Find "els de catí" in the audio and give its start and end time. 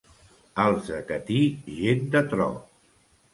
0.63-1.37